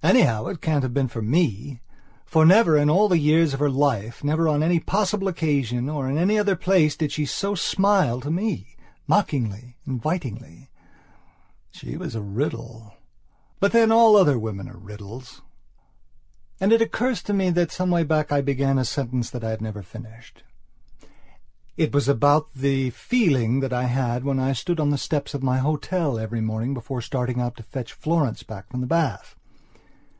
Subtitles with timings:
[0.00, 1.82] Anyhow, it can't have been for me,
[2.24, 6.08] for never, in all the years of her life, never on any possible occasion, or
[6.08, 8.74] in any other place did she so smile to me,
[9.06, 10.70] mockingly, invitingly.
[10.72, 11.20] Ah,
[11.72, 12.94] she was a riddle;
[13.60, 15.42] but then, all other women are riddles.
[16.58, 19.50] And it occurs to me that some way back I began a sentence that I
[19.50, 20.42] have never finished...
[21.76, 25.42] It was about the feeling that I had when I stood on the steps of
[25.42, 29.34] my hotel every morning before starting out to fetch Florence back from the bath.